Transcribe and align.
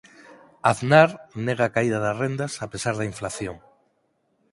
Aznar 0.71 1.09
nega 1.49 1.63
a 1.67 1.73
caída 1.75 1.99
das 2.05 2.17
rendas 2.23 2.53
a 2.65 2.67
pesar 2.73 2.93
da 2.99 3.07
inflación 3.11 3.55